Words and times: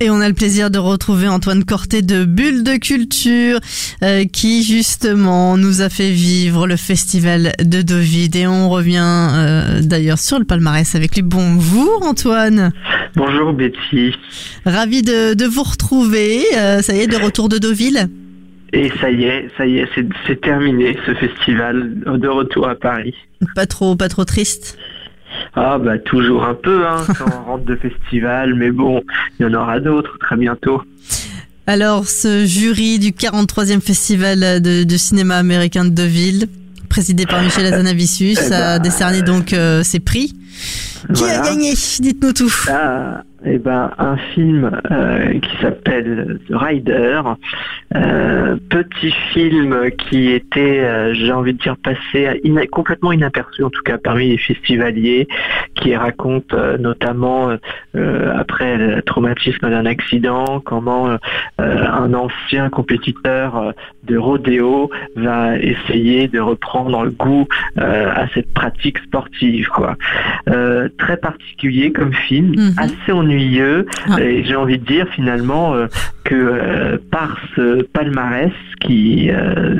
Et 0.00 0.10
on 0.10 0.20
a 0.20 0.26
le 0.28 0.34
plaisir 0.34 0.70
de 0.70 0.78
retrouver 0.78 1.28
Antoine 1.28 1.64
Corté 1.64 2.02
de 2.02 2.24
Bulle 2.24 2.64
de 2.64 2.76
Culture 2.76 3.60
euh, 4.02 4.24
qui 4.24 4.64
justement 4.64 5.56
nous 5.56 5.80
a 5.80 5.88
fait 5.88 6.10
vivre 6.10 6.66
le 6.66 6.76
festival 6.76 7.52
de 7.60 7.82
Deauville 7.82 8.36
et 8.36 8.46
on 8.48 8.68
revient 8.68 8.98
euh, 9.04 9.80
d'ailleurs 9.80 10.18
sur 10.18 10.40
le 10.40 10.44
palmarès 10.44 10.94
avec 10.96 11.14
lui. 11.14 11.22
Bonjour 11.22 12.02
Antoine, 12.02 12.72
Bonjour 13.14 13.52
Betty. 13.52 14.16
ravi 14.66 15.02
de, 15.02 15.34
de 15.34 15.44
vous 15.44 15.62
retrouver. 15.62 16.42
Euh, 16.56 16.82
ça 16.82 16.94
y 16.94 17.00
est, 17.00 17.06
de 17.06 17.16
retour 17.16 17.48
de 17.48 17.58
Deauville. 17.58 18.08
Et 18.72 18.90
ça 19.00 19.10
y 19.10 19.24
est, 19.24 19.50
ça 19.56 19.66
y 19.66 19.78
est, 19.78 19.88
c'est, 19.94 20.06
c'est 20.26 20.40
terminé 20.40 20.96
ce 21.06 21.14
festival 21.14 21.94
de 22.06 22.28
retour 22.28 22.66
à 22.68 22.74
Paris. 22.74 23.14
Pas 23.54 23.66
trop, 23.66 23.94
pas 23.96 24.08
trop 24.08 24.24
triste. 24.24 24.78
Ah 25.54 25.78
bah 25.78 25.98
toujours 25.98 26.44
un 26.44 26.54
peu 26.54 26.86
hein, 26.86 26.96
quand 27.18 27.26
on 27.26 27.50
rentre 27.52 27.64
de 27.64 27.76
festival, 27.76 28.54
mais 28.54 28.70
bon, 28.70 29.02
il 29.38 29.42
y 29.42 29.46
en 29.46 29.52
aura 29.54 29.80
d'autres 29.80 30.16
très 30.18 30.36
bientôt. 30.36 30.82
Alors, 31.66 32.06
ce 32.08 32.44
jury 32.44 32.98
du 32.98 33.10
43e 33.10 33.80
festival 33.80 34.60
de, 34.60 34.84
de 34.84 34.96
cinéma 34.96 35.36
américain 35.36 35.84
de 35.84 35.90
Deauville, 35.90 36.46
présidé 36.88 37.26
par 37.26 37.42
Michel 37.42 37.66
Azanavicius, 37.66 38.38
Eh 38.46 38.50
ben, 38.50 38.62
a 38.62 38.78
décerné 38.78 39.22
donc 39.22 39.52
euh, 39.52 39.82
ses 39.82 40.00
prix. 40.00 40.34
Qui 41.14 41.24
a 41.24 41.42
gagné? 41.42 41.74
Dites-nous 42.00 42.32
tout. 42.32 42.52
Ah, 42.68 43.22
eh 43.44 43.58
ben, 43.58 43.90
un 43.98 44.16
film 44.16 44.70
euh, 44.90 45.38
qui 45.40 45.56
s'appelle 45.60 46.38
The 46.48 46.54
Rider, 46.54 47.22
euh, 47.94 48.56
petit 48.70 49.10
film 49.32 49.90
qui 49.98 50.30
était, 50.30 50.80
euh, 50.80 51.14
j'ai 51.14 51.32
envie 51.32 51.52
de 51.54 51.58
dire, 51.58 51.76
passé 51.82 52.40
ina- 52.44 52.66
complètement 52.66 53.12
inaperçu, 53.12 53.64
en 53.64 53.70
tout 53.70 53.82
cas 53.82 53.98
parmi 53.98 54.28
les 54.28 54.38
festivaliers, 54.38 55.26
qui 55.74 55.94
raconte 55.96 56.54
notamment, 56.78 57.50
après 57.94 58.76
le 58.76 59.02
traumatisme 59.02 59.68
d'un 59.70 59.86
accident, 59.86 60.60
comment 60.60 61.16
un 61.58 62.14
ancien 62.14 62.70
compétiteur 62.70 63.72
de 64.04 64.16
rodéo 64.16 64.90
va 65.16 65.58
essayer 65.58 66.28
de 66.28 66.38
reprendre 66.40 67.06
goût 67.08 67.46
euh, 67.78 68.10
à 68.14 68.28
cette 68.34 68.52
pratique 68.54 68.98
sportive. 68.98 69.68
quoi. 69.68 69.96
Très 70.98 71.16
particulier 71.16 71.92
comme 71.92 72.12
film, 72.14 72.52
Mhm. 72.56 72.74
assez 72.76 73.12
ennuyeux, 73.32 73.86
Ah. 74.10 74.20
et 74.20 74.44
j'ai 74.44 74.56
envie 74.56 74.78
de 74.78 74.84
dire 74.84 75.06
finalement 75.14 75.74
euh, 75.74 75.86
que 76.24 76.34
euh, 76.34 76.98
par 77.10 77.36
ce 77.56 77.82
palmarès 77.82 78.52
qui 78.80 79.30
euh, 79.30 79.76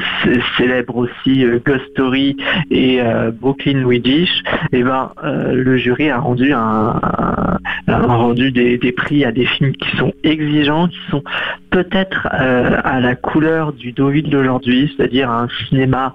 célèbre 0.56 0.96
aussi 0.96 1.44
Ghost 1.64 1.84
Story 1.92 2.36
et 2.70 3.00
Brooklyn 3.40 3.82
Swedish, 3.82 4.30
et 4.72 4.82
ben 4.82 5.10
le 5.52 5.76
jury 5.76 6.08
a 6.10 6.18
rendu 6.18 6.52
un, 6.52 6.94
un- 7.02 7.58
a 7.88 7.96
rendu 8.16 8.52
des, 8.52 8.78
des 8.78 8.92
prix 8.92 9.24
à 9.24 9.32
des 9.32 9.44
films 9.46 9.72
qui 9.72 9.96
sont 9.96 10.12
exigeants, 10.22 10.86
qui 10.88 10.98
sont 11.10 11.22
peut-être 11.70 12.28
à 12.30 13.00
la 13.00 13.14
couleur 13.16 13.72
du 13.72 13.92
Deauville 13.92 14.28
d'aujourd'hui, 14.30 14.92
c'est-à-dire 14.96 15.30
un 15.30 15.48
cinéma 15.68 16.14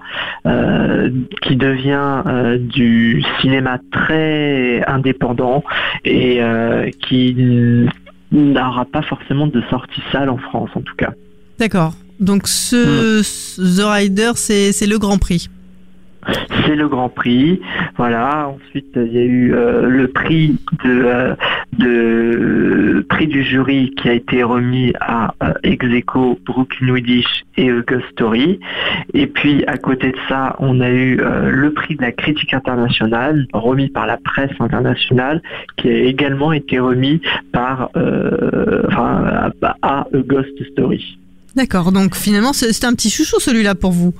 qui 1.42 1.56
devient 1.56 2.22
du 2.58 3.22
cinéma 3.40 3.78
très 3.92 4.82
indépendant 4.86 5.62
et 6.04 6.40
qui 7.06 7.27
n'aura 8.32 8.84
pas 8.84 9.02
forcément 9.02 9.46
de 9.46 9.62
sortie 9.70 10.02
salle 10.12 10.30
en 10.30 10.38
France 10.38 10.70
en 10.74 10.80
tout 10.80 10.94
cas. 10.96 11.12
D'accord. 11.58 11.94
Donc 12.20 12.48
ce, 12.48 13.22
ce 13.22 13.60
The 13.60 13.84
Rider, 13.84 14.32
c'est 14.34 14.72
c'est 14.72 14.86
le 14.86 14.98
Grand 14.98 15.18
Prix. 15.18 15.48
C'est 16.66 16.74
le 16.74 16.88
Grand 16.88 17.08
Prix, 17.08 17.60
voilà. 17.96 18.48
Ensuite, 18.48 18.92
il 18.96 19.12
y 19.12 19.18
a 19.18 19.24
eu 19.24 19.54
euh, 19.54 19.88
le 19.88 20.08
prix 20.08 20.56
de, 20.84 21.04
euh, 21.06 21.34
de 21.78 23.06
prix 23.08 23.26
du 23.26 23.42
jury 23.42 23.92
qui 23.96 24.08
a 24.08 24.12
été 24.12 24.42
remis 24.42 24.92
à 25.00 25.34
euh, 25.42 25.52
Execo, 25.62 26.38
Brooklyn 26.44 26.88
Swedish 26.88 27.44
et 27.56 27.68
Ghost 27.86 28.04
Story. 28.12 28.60
Et 29.14 29.26
puis 29.26 29.64
à 29.66 29.78
côté 29.78 30.12
de 30.12 30.18
ça, 30.28 30.56
on 30.58 30.80
a 30.80 30.90
eu 30.90 31.20
euh, 31.20 31.50
le 31.50 31.72
prix 31.72 31.96
de 31.96 32.02
la 32.02 32.12
critique 32.12 32.52
internationale 32.52 33.46
remis 33.52 33.88
par 33.88 34.06
la 34.06 34.16
presse 34.16 34.50
internationale, 34.60 35.42
qui 35.76 35.88
a 35.88 35.92
également 35.92 36.52
été 36.52 36.78
remis 36.78 37.20
par 37.52 37.90
euh, 37.96 38.82
à, 38.90 39.50
à 39.82 40.06
Ghost 40.12 40.50
Story. 40.72 41.18
D'accord. 41.56 41.92
Donc 41.92 42.14
finalement, 42.14 42.52
c'est 42.52 42.84
un 42.84 42.94
petit 42.94 43.10
chouchou 43.10 43.40
celui-là 43.40 43.74
pour 43.74 43.92
vous? 43.92 44.14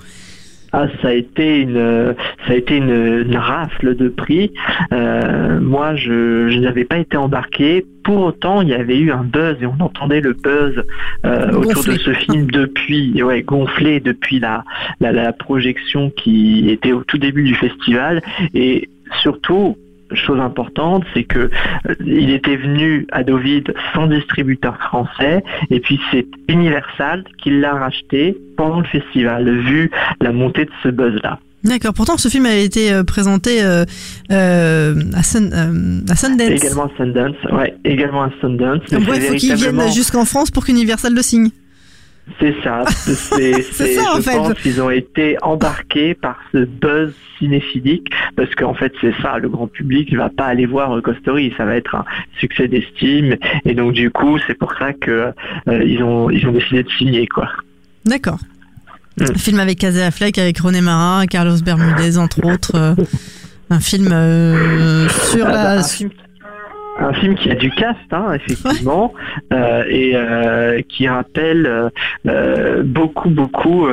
Ah, 0.72 0.86
ça 1.00 1.08
a 1.08 1.12
été 1.12 1.60
une, 1.60 2.14
ça 2.46 2.52
a 2.52 2.54
été 2.54 2.76
une, 2.76 3.24
une 3.26 3.36
rafle 3.36 3.94
de 3.96 4.08
prix. 4.08 4.52
Euh, 4.92 5.60
moi, 5.60 5.94
je, 5.96 6.48
je 6.48 6.58
n'avais 6.58 6.84
pas 6.84 6.98
été 6.98 7.16
embarqué. 7.16 7.86
Pour 8.04 8.20
autant, 8.20 8.62
il 8.62 8.68
y 8.68 8.74
avait 8.74 8.98
eu 8.98 9.10
un 9.10 9.24
buzz 9.24 9.56
et 9.60 9.66
on 9.66 9.80
entendait 9.80 10.20
le 10.20 10.32
buzz 10.32 10.82
euh, 11.24 11.52
autour 11.52 11.84
de 11.84 11.98
ce 11.98 12.12
film 12.12 12.46
depuis, 12.50 13.22
ouais, 13.22 13.42
gonflé 13.42 14.00
depuis 14.00 14.40
la, 14.40 14.64
la, 15.00 15.12
la 15.12 15.32
projection 15.32 16.10
qui 16.10 16.70
était 16.70 16.92
au 16.92 17.02
tout 17.04 17.18
début 17.18 17.44
du 17.44 17.54
festival 17.54 18.22
et 18.54 18.88
surtout. 19.22 19.76
Chose 20.14 20.40
importante, 20.40 21.04
c'est 21.14 21.24
que 21.24 21.38
euh, 21.88 21.94
il 22.04 22.30
était 22.30 22.56
venu 22.56 23.06
à 23.12 23.22
Deauville 23.24 23.64
sans 23.94 24.06
distributeur 24.06 24.76
français, 24.78 25.44
et 25.70 25.80
puis 25.80 26.00
c'est 26.10 26.26
Universal 26.48 27.24
qui 27.42 27.50
l'a 27.50 27.74
racheté 27.74 28.36
pendant 28.56 28.80
le 28.80 28.86
festival, 28.86 29.50
vu 29.60 29.90
la 30.20 30.32
montée 30.32 30.64
de 30.64 30.70
ce 30.82 30.88
buzz-là. 30.88 31.38
D'accord. 31.64 31.92
Pourtant, 31.92 32.16
ce 32.16 32.28
film 32.28 32.46
a 32.46 32.54
été 32.54 32.92
euh, 32.92 33.02
présenté 33.04 33.62
euh, 33.62 33.84
euh, 34.30 34.94
à, 35.14 35.22
Sun- 35.22 35.52
euh, 35.52 36.10
à 36.10 36.14
Sundance. 36.16 36.50
Également 36.50 36.84
à 36.84 36.90
Sundance, 36.96 37.36
ouais, 37.52 37.74
également 37.84 38.22
à 38.22 38.30
Sundance. 38.40 38.80
Donc, 38.90 39.00
ouais, 39.08 39.16
il 39.16 39.22
faut 39.22 39.34
viennent 39.34 39.56
véritablement- 39.56 39.90
jusqu'en 39.90 40.24
France 40.24 40.50
pour 40.50 40.64
qu'Universal 40.64 41.14
le 41.14 41.22
signe. 41.22 41.50
C'est 42.40 42.54
ça. 42.62 42.84
C'est, 42.88 43.62
c'est- 43.62 43.94
ça, 43.94 44.12
en 44.12 44.16
je 44.16 44.20
fait. 44.22 44.36
pense 44.36 44.54
qu'ils 44.54 44.80
ont 44.82 44.90
été 44.90 45.36
embarqués 45.42 46.14
par 46.14 46.38
ce 46.52 46.64
buzz 46.64 47.12
cinéphilique 47.38 48.08
parce 48.36 48.54
qu'en 48.54 48.74
fait 48.74 48.92
c'est 49.00 49.14
ça, 49.22 49.38
le 49.38 49.48
grand 49.48 49.66
public 49.66 50.12
ne 50.12 50.18
va 50.18 50.28
pas 50.28 50.46
aller 50.46 50.66
voir 50.66 50.92
euh, 50.96 51.00
Ghost 51.00 51.20
Story, 51.20 51.52
ça 51.56 51.64
va 51.64 51.76
être 51.76 51.94
un 51.94 52.04
succès 52.38 52.68
d'estime 52.68 53.36
et 53.64 53.74
donc 53.74 53.92
du 53.92 54.10
coup 54.10 54.38
c'est 54.46 54.54
pour 54.58 54.72
ça 54.78 54.92
que 54.92 55.32
euh, 55.68 55.84
ils 55.84 56.02
ont 56.02 56.30
ils 56.30 56.46
ont 56.46 56.52
décidé 56.52 56.82
de 56.82 56.90
signer 56.90 57.26
quoi. 57.26 57.48
D'accord. 58.04 58.38
Mm. 59.20 59.24
Un 59.30 59.34
film 59.38 59.58
avec 59.60 59.78
Casey 59.78 60.02
Affleck, 60.02 60.38
avec 60.38 60.58
René 60.58 60.80
Mara, 60.80 61.26
Carlos 61.26 61.56
Bermudez, 61.64 62.18
entre 62.18 62.44
autres. 62.44 62.74
euh, 62.76 62.94
un 63.70 63.80
film 63.80 64.08
euh, 64.12 65.08
sur 65.30 65.46
Ah 65.46 65.50
bah, 65.50 65.62
la... 65.74 65.80
un, 65.80 65.82
film, 65.82 66.10
un 66.98 67.12
film 67.12 67.34
qui 67.36 67.50
a 67.50 67.54
du 67.54 67.70
cast, 67.70 67.98
hein, 68.12 68.32
effectivement, 68.34 69.14
euh, 69.52 69.84
et 69.88 70.12
euh, 70.14 70.80
qui 70.88 71.08
rappelle 71.08 71.90
euh, 72.26 72.82
beaucoup, 72.82 73.30
beaucoup 73.30 73.86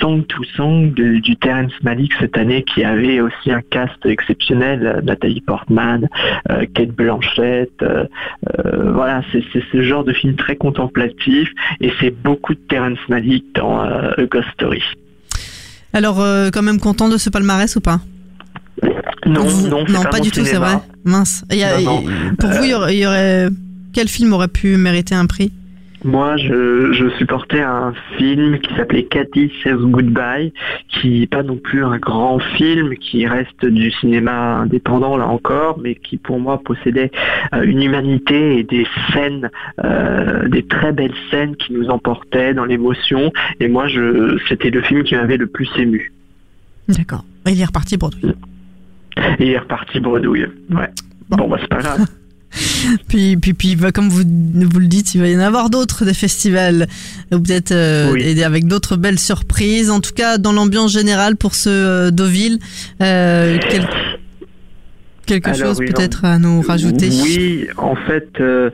Song 0.00 0.24
to 0.26 0.44
Song 0.56 0.94
de- 0.94 1.18
du 1.18 1.36
Terrence 1.36 1.72
Malick 1.82 2.12
cette 2.18 2.36
année, 2.36 2.62
qui 2.62 2.84
avait 2.84 3.20
aussi 3.20 3.50
un 3.50 3.60
cast 3.60 4.04
exceptionnel, 4.06 5.02
Nathalie 5.04 5.40
Portman, 5.40 6.08
Kate 6.74 6.90
Blanchett, 6.90 7.70
voilà, 8.64 9.22
c'est 9.32 9.42
ce 9.72 9.82
genre 9.82 10.04
de 10.04 10.12
film 10.12 10.34
très 10.36 10.56
contemplatif, 10.56 11.50
et 11.80 11.92
c'est 12.00 12.10
beaucoup 12.10 12.54
de 12.54 12.60
Terrence 12.68 12.98
Malick 13.08 13.44
dans 13.54 13.80
A 13.80 14.14
Ghost 14.30 14.48
Story. 14.54 14.82
Alors, 15.92 16.16
quand 16.52 16.62
même 16.62 16.80
content 16.80 17.08
de 17.08 17.18
ce 17.18 17.30
palmarès 17.30 17.74
ou 17.76 17.80
pas? 17.80 18.00
Non, 19.26 19.44
non, 19.68 19.84
pas, 20.10 20.20
du 20.20 20.30
tout, 20.30 20.44
c'est 20.44 20.56
vrai. 20.56 20.76
Mince. 21.08 21.44
Il 21.50 21.58
y 21.58 21.64
a- 21.64 21.80
Non, 21.80 22.02
non. 22.02 22.04
il- 22.30 22.36
Pour 22.36 22.50
vous, 22.50 22.64
il 22.64 22.70
y 22.70 22.74
aurait, 22.74 22.94
il 22.96 23.00
y 23.00 23.06
aurait- 23.06 23.48
quel 23.92 24.08
film 24.08 24.32
aurait 24.32 24.48
pu 24.48 24.76
mériter 24.76 25.14
un 25.14 25.26
prix? 25.26 25.50
Moi, 26.04 26.36
je, 26.36 26.92
je, 26.92 27.08
supportais 27.18 27.60
un 27.60 27.92
film 28.16 28.60
qui 28.60 28.72
s'appelait 28.76 29.06
Cathy 29.06 29.50
Says 29.64 29.74
Goodbye, 29.74 30.52
qui 30.88 31.18
n'est 31.20 31.26
pas 31.26 31.42
non 31.42 31.56
plus 31.56 31.82
un 31.84 31.98
grand 31.98 32.38
film, 32.38 32.94
qui 32.98 33.26
reste 33.26 33.64
du 33.66 33.90
cinéma 33.90 34.58
indépendant 34.58 35.16
là 35.16 35.26
encore, 35.26 35.80
mais 35.82 35.96
qui 35.96 36.16
pour 36.16 36.38
moi 36.38 36.60
possédait 36.64 37.10
euh, 37.52 37.62
une 37.62 37.82
humanité 37.82 38.58
et 38.58 38.62
des 38.62 38.86
scènes, 39.12 39.50
euh, 39.84 40.46
des 40.48 40.62
très 40.62 40.92
belles 40.92 41.16
scènes 41.32 41.56
qui 41.56 41.72
nous 41.72 41.88
emportaient 41.88 42.54
dans 42.54 42.64
l'émotion. 42.64 43.32
Et 43.58 43.66
moi, 43.66 43.88
je, 43.88 44.38
c'était 44.48 44.70
le 44.70 44.82
film 44.82 45.02
qui 45.02 45.16
m'avait 45.16 45.36
le 45.36 45.48
plus 45.48 45.68
ému. 45.78 46.12
D'accord. 46.88 47.24
Il 47.44 47.60
est 47.60 47.64
reparti 47.64 47.98
bredouille. 49.20 49.46
il 49.46 49.48
est 49.50 49.58
reparti 49.58 50.00
bredouille. 50.00 50.46
Ouais. 50.70 50.90
Bon, 51.28 51.36
bon 51.36 51.48
bah 51.48 51.58
c'est 51.60 51.68
pas 51.68 51.78
grave. 51.78 52.06
puis, 53.08 53.36
puis, 53.36 53.54
puis, 53.54 53.76
comme 53.92 54.08
vous, 54.08 54.22
vous 54.24 54.78
le 54.80 54.86
dites, 54.86 55.14
il 55.14 55.20
va 55.20 55.28
y 55.28 55.36
en 55.36 55.40
avoir 55.40 55.70
d'autres 55.70 56.04
des 56.04 56.14
festivals, 56.14 56.86
ou 57.32 57.40
peut-être 57.40 57.72
euh, 57.72 58.44
avec 58.44 58.66
d'autres 58.66 58.96
belles 58.96 59.18
surprises. 59.18 59.90
En 59.90 60.00
tout 60.00 60.12
cas, 60.14 60.38
dans 60.38 60.52
l'ambiance 60.52 60.92
générale 60.92 61.36
pour 61.36 61.54
ce 61.54 61.68
euh, 61.68 62.10
Deauville, 62.10 62.58
euh, 63.02 63.58
quel, 63.70 63.86
quelque 65.28 65.54
chose 65.54 65.78
peut-être 65.78 66.24
à 66.24 66.38
nous 66.38 66.62
rajouter 66.62 67.10
Oui, 67.22 67.66
en 67.76 67.94
fait, 67.94 68.28
euh, 68.40 68.70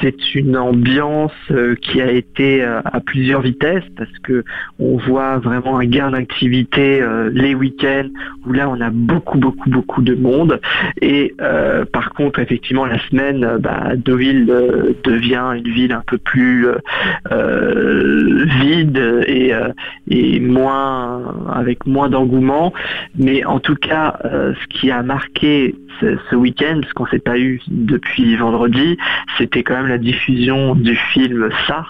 c'est 0.00 0.34
une 0.34 0.56
ambiance 0.56 1.32
euh, 1.50 1.74
qui 1.76 2.00
a 2.02 2.10
été 2.10 2.62
euh, 2.62 2.80
à 2.84 3.00
plusieurs 3.00 3.40
vitesses 3.40 3.84
parce 3.96 4.10
que 4.22 4.44
on 4.78 4.98
voit 4.98 5.38
vraiment 5.38 5.78
un 5.78 5.86
gain 5.86 6.10
d'activité 6.10 7.00
les 7.32 7.54
week-ends 7.54 8.08
où 8.46 8.52
là 8.52 8.68
on 8.68 8.80
a 8.80 8.90
beaucoup 8.90 9.38
beaucoup 9.38 9.70
beaucoup 9.70 10.02
de 10.02 10.14
monde. 10.14 10.60
Et 11.00 11.34
par 11.92 12.10
contre 12.10 12.40
effectivement 12.40 12.84
la 12.84 12.98
semaine, 13.08 13.58
bah, 13.60 13.92
Deauville 13.96 14.46
devient 15.04 15.52
une 15.56 15.72
ville 15.72 15.92
un 15.92 16.02
peu 16.06 16.18
plus 16.18 16.66
vide 18.60 19.24
et, 19.26 19.52
et 20.08 20.40
moins 20.40 21.22
avec 21.52 21.86
moins 21.86 22.08
d'engouement, 22.08 22.72
mais 23.16 23.44
en 23.44 23.60
tout 23.60 23.76
cas 23.76 24.18
ce 24.22 24.66
qui 24.68 24.90
a 24.90 25.02
marqué 25.02 25.74
ce, 26.00 26.34
week-end, 26.34 26.80
ce 26.86 26.92
qu'on 26.94 27.06
s'est 27.06 27.18
pas 27.18 27.38
eu 27.38 27.60
depuis 27.68 28.36
vendredi, 28.36 28.96
c'était 29.38 29.62
quand 29.62 29.74
même 29.74 29.88
la 29.88 29.98
diffusion 29.98 30.74
du 30.74 30.96
film 31.12 31.50
Ça, 31.66 31.86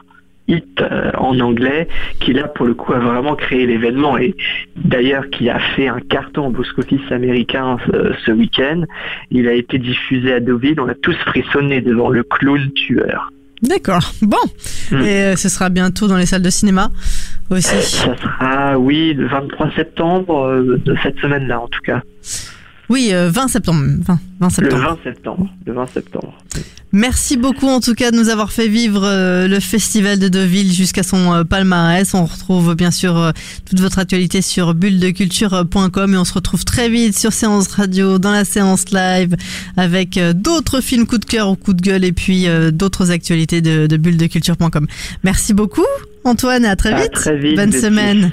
Hit 0.46 0.82
euh, 0.82 1.10
en 1.16 1.40
anglais, 1.40 1.88
qui 2.20 2.34
là 2.34 2.48
pour 2.48 2.66
le 2.66 2.74
coup 2.74 2.92
a 2.92 2.98
vraiment 2.98 3.34
créé 3.34 3.66
l'événement 3.66 4.18
et 4.18 4.34
d'ailleurs 4.76 5.30
qui 5.30 5.48
a 5.48 5.58
fait 5.58 5.88
un 5.88 6.00
carton 6.00 6.48
au 6.48 6.50
box-office 6.50 7.10
américain 7.10 7.78
euh, 7.94 8.12
ce, 8.26 8.30
week-end. 8.30 8.82
Il 9.30 9.48
a 9.48 9.54
été 9.54 9.78
diffusé 9.78 10.34
à 10.34 10.40
Deauville, 10.40 10.78
on 10.80 10.88
a 10.88 10.94
tous 10.94 11.16
frissonné 11.26 11.80
devant 11.80 12.10
le 12.10 12.22
clown 12.24 12.70
tueur. 12.72 13.30
D'accord. 13.62 14.12
Bon. 14.20 14.36
Hmm. 14.90 15.00
Et 15.00 15.22
euh, 15.22 15.36
ce 15.36 15.48
sera 15.48 15.70
bientôt 15.70 16.08
dans 16.08 16.18
les 16.18 16.26
salles 16.26 16.42
de 16.42 16.50
cinéma 16.50 16.90
aussi. 17.50 17.68
Ça 17.80 18.14
sera, 18.14 18.78
oui, 18.78 19.14
le 19.14 19.26
23 19.26 19.70
septembre 19.74 20.62
de 20.84 20.94
cette 21.02 21.18
semaine-là 21.20 21.60
en 21.60 21.68
tout 21.68 21.80
cas. 21.80 22.02
Oui, 22.90 23.10
20 23.12 23.14
euh, 23.14 23.48
septembre. 23.48 23.81
20, 24.40 24.50
septembre. 24.50 24.76
Le 24.76 24.88
20 24.88 24.98
septembre. 25.02 25.50
Le 25.66 25.72
20 25.72 25.86
septembre. 25.86 26.38
Merci 26.92 27.36
beaucoup 27.36 27.66
en 27.66 27.81
tout 27.81 27.94
cas 27.94 28.12
de 28.12 28.16
nous 28.16 28.28
avoir 28.28 28.52
fait 28.52 28.69
vivre 28.69 29.02
euh, 29.04 29.48
le 29.48 29.58
festival 29.58 30.19
de 30.20 30.28
Deauville 30.28 30.72
jusqu'à 30.72 31.02
son 31.02 31.32
euh, 31.32 31.44
palmarès. 31.44 32.14
On 32.14 32.25
retrouve 32.25 32.75
bien 32.75 32.90
sûr 32.90 33.32
toute 33.69 33.81
votre 33.81 33.98
actualité 33.98 34.42
sur 34.42 34.75
bulledeculture.com 34.75 36.14
et 36.14 36.16
on 36.16 36.25
se 36.25 36.34
retrouve 36.34 36.64
très 36.64 36.88
vite 36.88 37.19
sur 37.19 37.32
Séance 37.32 37.69
Radio 37.69 38.19
dans 38.19 38.32
la 38.32 38.44
séance 38.44 38.90
live 38.90 39.34
avec 39.76 40.20
d'autres 40.34 40.81
films 40.81 41.06
coup 41.06 41.19
de 41.19 41.25
cœur 41.25 41.48
ou 41.48 41.56
coup 41.56 41.75
de 41.75 41.82
gueule 41.82 42.04
et 42.04 42.12
puis 42.12 42.46
d'autres 42.72 43.10
actualités 43.10 43.60
de, 43.60 43.86
de 43.86 43.96
bulledeculture.com. 43.96 44.86
Merci 45.25 45.54
beaucoup 45.54 45.86
Antoine 46.25 46.64
et 46.64 46.69
à 46.69 46.76
très 46.76 46.94
vite. 46.94 47.56
Bonne 47.56 47.72
semaine. 47.72 48.32